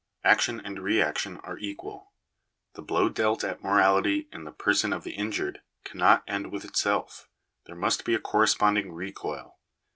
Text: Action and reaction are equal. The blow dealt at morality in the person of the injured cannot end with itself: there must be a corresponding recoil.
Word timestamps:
Action 0.23 0.59
and 0.59 0.79
reaction 0.79 1.37
are 1.43 1.59
equal. 1.59 2.11
The 2.73 2.81
blow 2.81 3.07
dealt 3.07 3.43
at 3.43 3.61
morality 3.63 4.27
in 4.31 4.45
the 4.45 4.51
person 4.51 4.93
of 4.93 5.03
the 5.03 5.13
injured 5.13 5.61
cannot 5.83 6.23
end 6.27 6.51
with 6.51 6.65
itself: 6.65 7.29
there 7.67 7.75
must 7.75 8.03
be 8.03 8.15
a 8.15 8.19
corresponding 8.19 8.91
recoil. 8.93 9.59